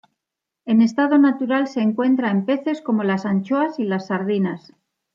En 0.65 0.81
estado 0.81 1.19
natural 1.19 1.67
se 1.67 1.79
encuentra 1.79 2.31
en 2.31 2.43
peces 2.45 2.81
como 2.81 3.03
las 3.03 3.23
anchoas 3.27 3.77
y 3.77 3.83
las 3.83 4.07
sardinas. 4.07 4.73